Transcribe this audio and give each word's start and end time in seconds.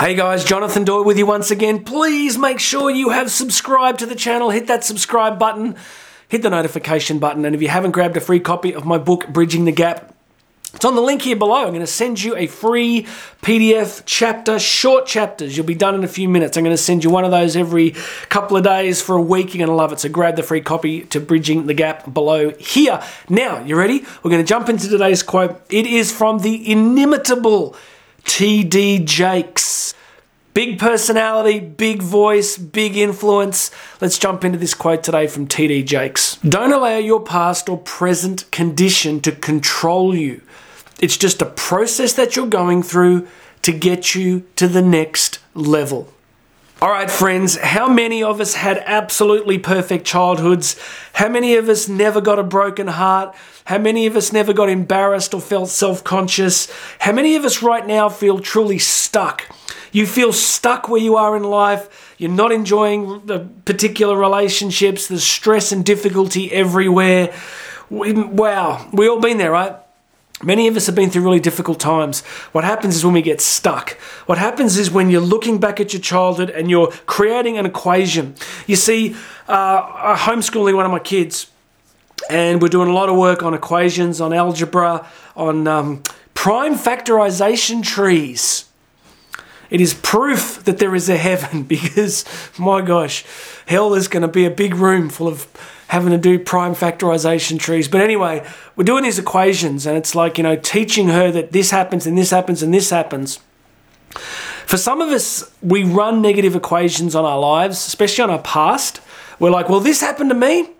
Hey 0.00 0.14
guys, 0.14 0.44
Jonathan 0.44 0.84
Doyle 0.84 1.04
with 1.04 1.18
you 1.18 1.26
once 1.26 1.50
again. 1.50 1.84
Please 1.84 2.38
make 2.38 2.58
sure 2.58 2.88
you 2.88 3.10
have 3.10 3.30
subscribed 3.30 3.98
to 3.98 4.06
the 4.06 4.14
channel. 4.14 4.48
Hit 4.48 4.66
that 4.68 4.82
subscribe 4.82 5.38
button, 5.38 5.76
hit 6.26 6.40
the 6.40 6.48
notification 6.48 7.18
button, 7.18 7.44
and 7.44 7.54
if 7.54 7.60
you 7.60 7.68
haven't 7.68 7.90
grabbed 7.90 8.16
a 8.16 8.20
free 8.22 8.40
copy 8.40 8.72
of 8.72 8.86
my 8.86 8.96
book, 8.96 9.28
Bridging 9.28 9.66
the 9.66 9.72
Gap, 9.72 10.14
it's 10.72 10.86
on 10.86 10.94
the 10.94 11.02
link 11.02 11.20
here 11.20 11.36
below. 11.36 11.64
I'm 11.64 11.74
going 11.74 11.80
to 11.80 11.86
send 11.86 12.22
you 12.22 12.34
a 12.34 12.46
free 12.46 13.02
PDF 13.42 14.02
chapter, 14.06 14.58
short 14.58 15.04
chapters. 15.04 15.54
You'll 15.54 15.66
be 15.66 15.74
done 15.74 15.94
in 15.94 16.02
a 16.02 16.08
few 16.08 16.30
minutes. 16.30 16.56
I'm 16.56 16.64
going 16.64 16.74
to 16.74 16.82
send 16.82 17.04
you 17.04 17.10
one 17.10 17.26
of 17.26 17.30
those 17.30 17.54
every 17.54 17.90
couple 18.30 18.56
of 18.56 18.64
days 18.64 19.02
for 19.02 19.16
a 19.16 19.22
week. 19.22 19.48
You're 19.52 19.66
going 19.66 19.68
to 19.68 19.74
love 19.74 19.92
it. 19.92 20.00
So 20.00 20.08
grab 20.08 20.36
the 20.36 20.42
free 20.42 20.62
copy 20.62 21.02
to 21.02 21.20
Bridging 21.20 21.66
the 21.66 21.74
Gap 21.74 22.10
below 22.10 22.52
here. 22.52 23.02
Now, 23.28 23.62
you 23.62 23.76
ready? 23.76 24.06
We're 24.22 24.30
going 24.30 24.42
to 24.42 24.48
jump 24.48 24.70
into 24.70 24.88
today's 24.88 25.22
quote. 25.22 25.60
It 25.68 25.86
is 25.86 26.10
from 26.10 26.38
the 26.38 26.72
inimitable 26.72 27.76
T.D. 28.24 29.00
Jakes. 29.00 29.89
Big 30.52 30.80
personality, 30.80 31.60
big 31.60 32.02
voice, 32.02 32.58
big 32.58 32.96
influence. 32.96 33.70
Let's 34.00 34.18
jump 34.18 34.44
into 34.44 34.58
this 34.58 34.74
quote 34.74 35.04
today 35.04 35.28
from 35.28 35.46
T.D. 35.46 35.84
Jakes. 35.84 36.36
Don't 36.38 36.72
allow 36.72 36.96
your 36.96 37.20
past 37.20 37.68
or 37.68 37.78
present 37.78 38.50
condition 38.50 39.20
to 39.20 39.30
control 39.30 40.12
you. 40.12 40.40
It's 40.98 41.16
just 41.16 41.40
a 41.40 41.46
process 41.46 42.14
that 42.14 42.34
you're 42.34 42.48
going 42.48 42.82
through 42.82 43.28
to 43.62 43.72
get 43.72 44.14
you 44.16 44.44
to 44.56 44.66
the 44.66 44.82
next 44.82 45.38
level. 45.54 46.12
All 46.82 46.88
right, 46.88 47.10
friends, 47.10 47.56
how 47.58 47.88
many 47.88 48.22
of 48.22 48.40
us 48.40 48.54
had 48.54 48.82
absolutely 48.86 49.58
perfect 49.58 50.06
childhoods? 50.06 50.76
How 51.12 51.28
many 51.28 51.56
of 51.56 51.68
us 51.68 51.90
never 51.90 52.22
got 52.22 52.38
a 52.38 52.42
broken 52.42 52.86
heart? 52.86 53.36
How 53.66 53.76
many 53.76 54.06
of 54.06 54.16
us 54.16 54.32
never 54.32 54.54
got 54.54 54.70
embarrassed 54.70 55.34
or 55.34 55.42
felt 55.42 55.68
self 55.68 56.02
conscious? 56.02 56.72
How 57.00 57.12
many 57.12 57.36
of 57.36 57.44
us 57.44 57.62
right 57.62 57.86
now 57.86 58.08
feel 58.08 58.38
truly 58.38 58.78
stuck? 58.78 59.44
You 59.92 60.06
feel 60.06 60.32
stuck 60.32 60.88
where 60.88 61.02
you 61.02 61.16
are 61.16 61.36
in 61.36 61.44
life. 61.44 62.14
You're 62.16 62.30
not 62.30 62.50
enjoying 62.50 63.26
the 63.26 63.40
particular 63.66 64.16
relationships. 64.16 65.06
There's 65.06 65.22
stress 65.22 65.72
and 65.72 65.84
difficulty 65.84 66.50
everywhere. 66.50 67.34
Wow, 67.90 68.88
we 68.90 69.06
all 69.06 69.20
been 69.20 69.36
there, 69.36 69.50
right? 69.50 69.76
Many 70.42 70.68
of 70.68 70.76
us 70.76 70.86
have 70.86 70.94
been 70.94 71.10
through 71.10 71.22
really 71.22 71.40
difficult 71.40 71.78
times. 71.78 72.22
What 72.52 72.64
happens 72.64 72.96
is 72.96 73.04
when 73.04 73.12
we 73.12 73.20
get 73.20 73.42
stuck. 73.42 73.90
What 74.24 74.38
happens 74.38 74.78
is 74.78 74.90
when 74.90 75.10
you're 75.10 75.20
looking 75.20 75.58
back 75.58 75.80
at 75.80 75.92
your 75.92 76.00
childhood 76.00 76.48
and 76.48 76.70
you're 76.70 76.90
creating 77.04 77.58
an 77.58 77.66
equation. 77.66 78.34
You 78.66 78.76
see, 78.76 79.14
uh, 79.48 79.82
I'm 79.94 80.16
homeschooling 80.16 80.74
one 80.74 80.86
of 80.86 80.92
my 80.92 80.98
kids, 80.98 81.50
and 82.30 82.62
we're 82.62 82.68
doing 82.68 82.88
a 82.88 82.92
lot 82.94 83.10
of 83.10 83.16
work 83.16 83.42
on 83.42 83.52
equations, 83.52 84.18
on 84.18 84.32
algebra, 84.32 85.06
on 85.36 85.68
um, 85.68 86.02
prime 86.32 86.74
factorization 86.74 87.82
trees. 87.82 88.64
It 89.68 89.80
is 89.82 89.92
proof 89.92 90.64
that 90.64 90.78
there 90.78 90.94
is 90.94 91.10
a 91.10 91.18
heaven 91.18 91.62
because, 91.74 92.24
my 92.58 92.80
gosh, 92.80 93.26
hell 93.66 93.92
is 93.92 94.08
going 94.08 94.22
to 94.22 94.28
be 94.28 94.46
a 94.46 94.50
big 94.50 94.74
room 94.74 95.10
full 95.10 95.28
of 95.28 95.46
having 95.90 96.12
to 96.12 96.18
do 96.18 96.38
prime 96.38 96.72
factorization 96.72 97.58
trees. 97.58 97.88
But 97.88 98.00
anyway, 98.00 98.46
we're 98.76 98.84
doing 98.84 99.02
these 99.02 99.18
equations, 99.18 99.86
and 99.86 99.96
it's 99.96 100.14
like, 100.14 100.38
you 100.38 100.44
know, 100.44 100.54
teaching 100.54 101.08
her 101.08 101.32
that 101.32 101.50
this 101.50 101.72
happens 101.72 102.06
and 102.06 102.16
this 102.16 102.30
happens 102.30 102.62
and 102.62 102.72
this 102.72 102.90
happens. 102.90 103.40
For 104.66 104.76
some 104.76 105.00
of 105.00 105.08
us, 105.08 105.50
we 105.60 105.82
run 105.82 106.22
negative 106.22 106.54
equations 106.54 107.16
on 107.16 107.24
our 107.24 107.40
lives, 107.40 107.88
especially 107.88 108.22
on 108.22 108.30
our 108.30 108.38
past. 108.38 109.00
We're 109.40 109.50
like, 109.50 109.68
well, 109.68 109.80
this 109.80 110.00
happened 110.00 110.30
to 110.30 110.36
me, 110.36 110.70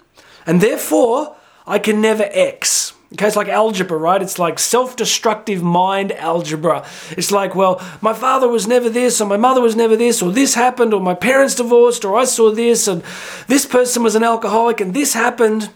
and 0.46 0.60
therefore 0.60 1.34
I 1.66 1.80
can 1.80 2.00
never 2.00 2.28
X. 2.30 2.89
Okay, 3.12 3.26
it's 3.26 3.34
like 3.34 3.48
algebra, 3.48 3.98
right? 3.98 4.22
It's 4.22 4.38
like 4.38 4.60
self 4.60 4.94
destructive 4.94 5.62
mind 5.62 6.12
algebra. 6.12 6.86
It's 7.10 7.32
like, 7.32 7.56
well, 7.56 7.84
my 8.00 8.12
father 8.12 8.48
was 8.48 8.68
never 8.68 8.88
this, 8.88 9.20
or 9.20 9.26
my 9.26 9.36
mother 9.36 9.60
was 9.60 9.74
never 9.74 9.96
this, 9.96 10.22
or 10.22 10.30
this 10.30 10.54
happened, 10.54 10.94
or 10.94 11.00
my 11.00 11.14
parents 11.14 11.56
divorced, 11.56 12.04
or 12.04 12.16
I 12.16 12.24
saw 12.24 12.52
this, 12.52 12.86
and 12.86 13.02
this 13.48 13.66
person 13.66 14.04
was 14.04 14.14
an 14.14 14.22
alcoholic, 14.22 14.80
and 14.80 14.94
this 14.94 15.14
happened. 15.14 15.70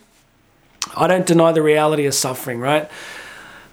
I 0.97 1.09
don't 1.09 1.27
deny 1.27 1.51
the 1.51 1.63
reality 1.63 2.07
of 2.07 2.15
suffering, 2.15 2.61
right? 2.61 2.89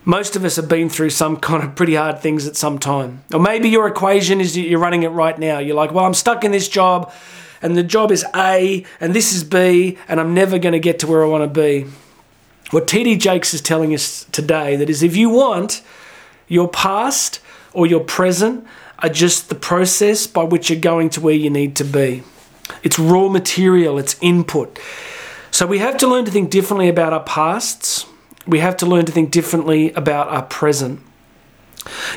Most 0.06 0.36
of 0.36 0.44
us 0.44 0.56
have 0.56 0.68
been 0.68 0.90
through 0.90 1.12
some 1.12 1.38
kind 1.38 1.64
of 1.64 1.76
pretty 1.76 1.94
hard 1.94 2.20
things 2.20 2.48
at 2.48 2.56
some 2.56 2.80
time. 2.80 3.24
Or 3.32 3.40
maybe 3.40 3.70
your 3.70 3.88
equation 3.88 4.42
is 4.42 4.56
that 4.56 4.62
you're 4.62 4.80
running 4.80 5.04
it 5.04 5.10
right 5.10 5.38
now. 5.38 5.60
You're 5.60 5.76
like, 5.76 5.92
well, 5.92 6.06
I'm 6.06 6.16
stuck 6.16 6.44
in 6.44 6.52
this 6.52 6.68
job, 6.68 7.14
and 7.62 7.78
the 7.78 7.84
job 7.84 8.12
is 8.12 8.26
A, 8.36 8.84
and 9.00 9.14
this 9.14 9.34
is 9.34 9.44
B, 9.44 10.00
and 10.08 10.20
I'm 10.20 10.34
never 10.34 10.58
going 10.58 10.74
to 10.74 10.80
get 10.80 10.98
to 11.00 11.08
where 11.08 11.24
I 11.24 11.28
want 11.28 11.44
to 11.54 11.62
be. 11.62 11.86
What 12.70 12.88
TD 12.88 13.20
Jakes 13.20 13.54
is 13.54 13.62
telling 13.62 13.94
us 13.94 14.26
today 14.32 14.76
that 14.78 14.90
is 14.90 15.04
if 15.04 15.16
you 15.16 15.30
want 15.30 15.82
your 16.48 16.70
past 16.70 17.40
or 17.74 17.88
your 17.88 18.02
present 18.02 18.66
are 19.00 19.10
just 19.10 19.50
the 19.50 19.56
process 19.56 20.28
by 20.28 20.44
which 20.44 20.70
you're 20.70 20.80
going 20.80 21.10
to 21.10 21.22
where 21.22 21.34
you 21.34 21.50
need 21.50 21.76
to 21.78 21.84
be. 21.84 22.24
It's 22.84 23.00
raw 23.00 23.28
material, 23.28 23.98
it's 23.98 24.16
input. 24.22 24.80
So 25.50 25.66
we 25.66 25.80
have 25.80 25.98
to 25.98 26.08
learn 26.08 26.26
to 26.26 26.32
think 26.32 26.50
differently 26.50 26.88
about 26.88 27.14
our 27.14 27.24
pasts. 27.24 28.06
We 28.48 28.60
have 28.60 28.78
to 28.78 28.86
learn 28.86 29.06
to 29.06 29.12
think 29.12 29.32
differently 29.32 29.92
about 29.94 30.30
our 30.30 30.44
present. 30.44 31.02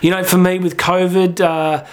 You 0.03 0.11
know, 0.11 0.23
for 0.23 0.39
me 0.39 0.59
with 0.59 0.77
COVID 0.77 1.41
uh, 1.41 1.87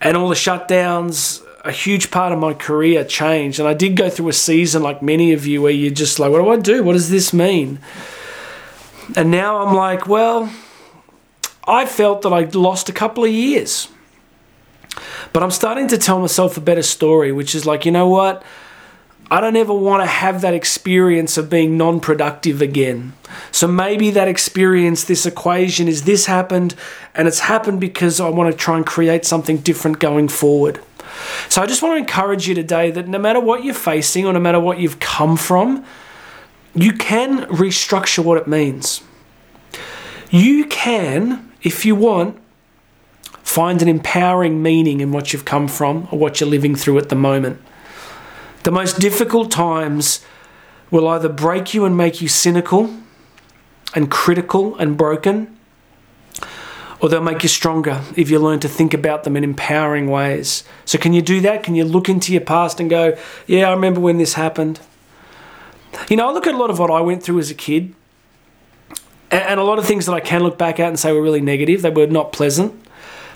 and 0.00 0.16
all 0.16 0.28
the 0.28 0.34
shutdowns, 0.34 1.42
a 1.64 1.72
huge 1.72 2.10
part 2.10 2.32
of 2.32 2.38
my 2.38 2.54
career 2.54 3.04
changed. 3.04 3.58
And 3.58 3.68
I 3.68 3.74
did 3.74 3.96
go 3.96 4.08
through 4.08 4.28
a 4.28 4.32
season 4.32 4.82
like 4.82 5.02
many 5.02 5.32
of 5.32 5.46
you 5.46 5.62
where 5.62 5.72
you're 5.72 5.90
just 5.92 6.18
like, 6.18 6.30
what 6.30 6.42
do 6.42 6.48
I 6.48 6.56
do? 6.56 6.82
What 6.82 6.94
does 6.94 7.10
this 7.10 7.32
mean? 7.32 7.78
And 9.16 9.30
now 9.30 9.58
I'm 9.58 9.74
like, 9.74 10.06
well, 10.06 10.52
I 11.66 11.84
felt 11.86 12.22
that 12.22 12.32
I 12.32 12.44
lost 12.44 12.88
a 12.88 12.92
couple 12.92 13.24
of 13.24 13.30
years. 13.30 13.88
But 15.32 15.42
I'm 15.42 15.50
starting 15.50 15.88
to 15.88 15.98
tell 15.98 16.20
myself 16.20 16.56
a 16.56 16.60
better 16.60 16.82
story, 16.82 17.32
which 17.32 17.54
is 17.54 17.66
like, 17.66 17.84
you 17.84 17.92
know 17.92 18.08
what? 18.08 18.42
I 19.32 19.40
don't 19.40 19.54
ever 19.54 19.72
want 19.72 20.02
to 20.02 20.06
have 20.06 20.40
that 20.40 20.54
experience 20.54 21.38
of 21.38 21.48
being 21.48 21.76
non 21.76 22.00
productive 22.00 22.60
again. 22.60 23.12
So 23.52 23.68
maybe 23.68 24.10
that 24.10 24.26
experience, 24.26 25.04
this 25.04 25.24
equation 25.24 25.86
is 25.86 26.02
this 26.02 26.26
happened, 26.26 26.74
and 27.14 27.28
it's 27.28 27.40
happened 27.40 27.80
because 27.80 28.20
I 28.20 28.28
want 28.28 28.50
to 28.50 28.58
try 28.58 28.76
and 28.76 28.84
create 28.84 29.24
something 29.24 29.58
different 29.58 30.00
going 30.00 30.26
forward. 30.26 30.80
So 31.48 31.62
I 31.62 31.66
just 31.66 31.82
want 31.82 31.94
to 31.94 31.98
encourage 31.98 32.48
you 32.48 32.54
today 32.54 32.90
that 32.90 33.08
no 33.08 33.18
matter 33.18 33.40
what 33.40 33.64
you're 33.64 33.74
facing 33.74 34.26
or 34.26 34.32
no 34.32 34.40
matter 34.40 34.60
what 34.60 34.78
you've 34.78 35.00
come 35.00 35.36
from, 35.36 35.84
you 36.74 36.92
can 36.92 37.46
restructure 37.46 38.24
what 38.24 38.38
it 38.38 38.46
means. 38.46 39.02
You 40.30 40.64
can, 40.66 41.50
if 41.62 41.84
you 41.84 41.96
want, 41.96 42.40
find 43.42 43.82
an 43.82 43.88
empowering 43.88 44.62
meaning 44.62 45.00
in 45.00 45.10
what 45.10 45.32
you've 45.32 45.44
come 45.44 45.66
from 45.66 46.06
or 46.12 46.18
what 46.18 46.40
you're 46.40 46.48
living 46.48 46.76
through 46.76 46.98
at 46.98 47.08
the 47.08 47.16
moment. 47.16 47.60
The 48.62 48.70
most 48.70 49.00
difficult 49.00 49.50
times 49.50 50.24
will 50.90 51.08
either 51.08 51.28
break 51.28 51.74
you 51.74 51.84
and 51.84 51.96
make 51.96 52.20
you 52.20 52.28
cynical 52.28 52.94
and 53.94 54.10
critical 54.10 54.76
and 54.76 54.96
broken, 54.96 55.56
or 57.00 57.08
they'll 57.08 57.22
make 57.22 57.42
you 57.42 57.48
stronger 57.48 58.02
if 58.16 58.30
you 58.30 58.38
learn 58.38 58.60
to 58.60 58.68
think 58.68 58.92
about 58.92 59.24
them 59.24 59.36
in 59.36 59.44
empowering 59.44 60.08
ways. 60.08 60.64
So, 60.84 60.98
can 60.98 61.12
you 61.12 61.22
do 61.22 61.40
that? 61.40 61.62
Can 61.62 61.74
you 61.74 61.84
look 61.84 62.08
into 62.08 62.32
your 62.32 62.42
past 62.42 62.80
and 62.80 62.90
go, 62.90 63.16
Yeah, 63.46 63.68
I 63.68 63.72
remember 63.72 64.00
when 64.00 64.18
this 64.18 64.34
happened? 64.34 64.80
You 66.08 66.16
know, 66.16 66.28
I 66.28 66.32
look 66.32 66.46
at 66.46 66.54
a 66.54 66.58
lot 66.58 66.70
of 66.70 66.78
what 66.78 66.90
I 66.90 67.00
went 67.00 67.22
through 67.22 67.40
as 67.40 67.50
a 67.50 67.54
kid, 67.54 67.94
and 69.30 69.60
a 69.60 69.64
lot 69.64 69.78
of 69.78 69.86
things 69.86 70.06
that 70.06 70.12
I 70.12 70.20
can 70.20 70.42
look 70.42 70.58
back 70.58 70.80
at 70.80 70.88
and 70.88 70.98
say 70.98 71.12
were 71.12 71.22
really 71.22 71.40
negative, 71.40 71.82
they 71.82 71.90
were 71.90 72.06
not 72.06 72.32
pleasant. 72.32 72.74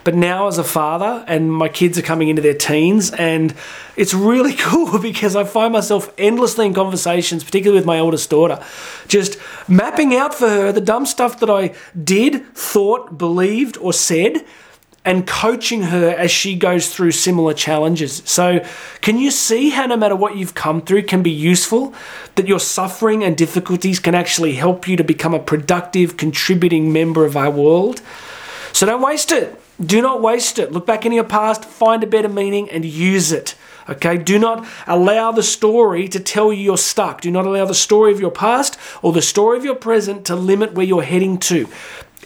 But 0.04 0.14
now, 0.14 0.48
as 0.48 0.58
a 0.58 0.64
father, 0.64 1.24
and 1.26 1.50
my 1.50 1.68
kids 1.68 1.98
are 1.98 2.02
coming 2.02 2.28
into 2.28 2.42
their 2.42 2.54
teens, 2.54 3.10
and 3.10 3.54
it's 3.96 4.12
really 4.12 4.52
cool 4.58 4.98
because 4.98 5.34
I 5.34 5.44
find 5.44 5.72
myself 5.72 6.12
endlessly 6.18 6.66
in 6.66 6.74
conversations, 6.74 7.42
particularly 7.42 7.78
with 7.78 7.86
my 7.86 7.98
oldest 7.98 8.28
daughter, 8.28 8.62
just 9.08 9.38
mapping 9.66 10.14
out 10.14 10.34
for 10.34 10.48
her 10.48 10.72
the 10.72 10.80
dumb 10.80 11.06
stuff 11.06 11.40
that 11.40 11.50
I 11.50 11.74
did, 12.02 12.46
thought, 12.54 13.16
believed, 13.16 13.78
or 13.78 13.94
said, 13.94 14.44
and 15.06 15.26
coaching 15.26 15.82
her 15.84 16.10
as 16.10 16.30
she 16.30 16.56
goes 16.56 16.92
through 16.92 17.10
similar 17.10 17.52
challenges. 17.52 18.22
So, 18.24 18.64
can 19.02 19.18
you 19.18 19.30
see 19.30 19.70
how 19.70 19.86
no 19.86 19.96
matter 19.96 20.16
what 20.16 20.36
you've 20.36 20.54
come 20.54 20.80
through 20.80 21.02
can 21.02 21.22
be 21.22 21.30
useful? 21.30 21.94
That 22.36 22.48
your 22.48 22.60
suffering 22.60 23.22
and 23.22 23.36
difficulties 23.36 24.00
can 24.00 24.14
actually 24.14 24.54
help 24.54 24.88
you 24.88 24.96
to 24.96 25.04
become 25.04 25.34
a 25.34 25.38
productive, 25.38 26.16
contributing 26.16 26.92
member 26.92 27.24
of 27.26 27.36
our 27.36 27.50
world? 27.50 28.00
So, 28.74 28.86
don't 28.86 29.00
waste 29.00 29.30
it. 29.30 29.58
Do 29.80 30.02
not 30.02 30.20
waste 30.20 30.58
it. 30.58 30.72
Look 30.72 30.84
back 30.84 31.06
in 31.06 31.12
your 31.12 31.24
past, 31.24 31.64
find 31.64 32.02
a 32.02 32.08
better 32.08 32.28
meaning, 32.28 32.68
and 32.70 32.84
use 32.84 33.30
it. 33.30 33.54
Okay, 33.88 34.18
do 34.18 34.36
not 34.36 34.66
allow 34.88 35.30
the 35.30 35.44
story 35.44 36.08
to 36.08 36.18
tell 36.18 36.52
you 36.52 36.60
you're 36.60 36.76
stuck. 36.76 37.20
Do 37.20 37.30
not 37.30 37.46
allow 37.46 37.66
the 37.66 37.74
story 37.74 38.12
of 38.12 38.20
your 38.20 38.32
past 38.32 38.76
or 39.00 39.12
the 39.12 39.22
story 39.22 39.58
of 39.58 39.64
your 39.64 39.76
present 39.76 40.24
to 40.26 40.34
limit 40.34 40.72
where 40.72 40.86
you're 40.86 41.02
heading 41.02 41.38
to. 41.38 41.68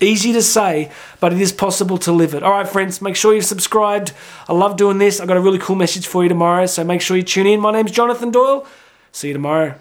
Easy 0.00 0.32
to 0.32 0.42
say, 0.42 0.90
but 1.20 1.32
it 1.32 1.40
is 1.40 1.52
possible 1.52 1.98
to 1.98 2.12
live 2.12 2.32
it. 2.32 2.42
All 2.42 2.52
right, 2.52 2.68
friends, 2.68 3.02
make 3.02 3.16
sure 3.16 3.34
you've 3.34 3.44
subscribed. 3.44 4.12
I 4.48 4.52
love 4.52 4.76
doing 4.76 4.98
this. 4.98 5.20
I've 5.20 5.28
got 5.28 5.36
a 5.36 5.40
really 5.40 5.58
cool 5.58 5.76
message 5.76 6.06
for 6.06 6.22
you 6.22 6.28
tomorrow, 6.30 6.66
so 6.66 6.82
make 6.82 7.02
sure 7.02 7.16
you 7.16 7.24
tune 7.24 7.46
in. 7.46 7.60
My 7.60 7.72
name's 7.72 7.90
Jonathan 7.90 8.30
Doyle. 8.30 8.64
See 9.12 9.28
you 9.28 9.34
tomorrow. 9.34 9.74